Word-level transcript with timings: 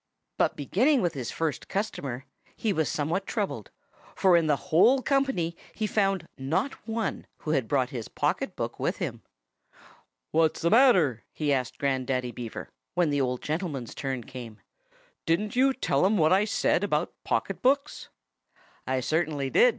But 0.39 0.55
beginning 0.55 1.03
with 1.03 1.13
his 1.13 1.29
first 1.29 1.67
customer, 1.67 2.25
he 2.55 2.73
was 2.73 2.89
somewhat 2.89 3.27
troubled; 3.27 3.69
for 4.15 4.35
in 4.35 4.47
the 4.47 4.55
whole 4.71 5.03
company 5.03 5.55
he 5.75 5.85
found 5.85 6.27
not 6.39 6.87
one 6.87 7.27
who 7.41 7.51
had 7.51 7.67
brought 7.67 7.91
his 7.91 8.07
pocket 8.07 8.55
book 8.55 8.79
with 8.79 8.97
him. 8.97 9.21
"What's 10.31 10.61
the 10.61 10.71
matter?" 10.71 11.21
he 11.31 11.53
asked 11.53 11.77
Grandaddy 11.77 12.31
Beaver, 12.33 12.71
when 12.95 13.11
the 13.11 13.21
old 13.21 13.43
gentleman's 13.43 13.93
turn 13.93 14.23
came. 14.23 14.59
"Didn't 15.27 15.55
you 15.55 15.71
tell 15.71 16.03
'em 16.03 16.17
what 16.17 16.33
I 16.33 16.45
said 16.45 16.83
about 16.83 17.13
pocket 17.23 17.61
books?" 17.61 18.09
"I 18.87 19.01
certainly 19.01 19.51
did!" 19.51 19.69